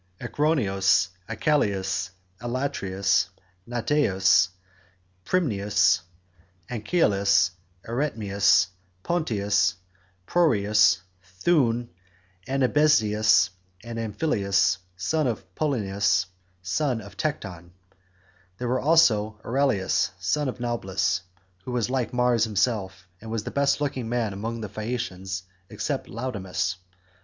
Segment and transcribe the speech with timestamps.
[0.19, 2.09] Acroneos, Ocyalus,
[2.41, 3.29] Elatreus,
[3.69, 4.47] Nauteus,
[5.25, 5.99] Prymneus,
[6.71, 7.51] Anchialus,
[7.87, 8.65] Eretmeus,
[9.03, 9.75] Ponteus,
[10.25, 11.01] Proreus,
[11.43, 11.89] Thoon,
[12.47, 13.49] Anabesineus,
[13.83, 16.25] and Amphialus son of Polyneus
[16.63, 17.69] son of Tecton.
[18.57, 21.21] There was also Euryalus son of Naubolus,
[21.63, 26.09] who was like Mars himself, and was the best looking man among the Phaeacians except
[26.09, 26.77] Laodamas.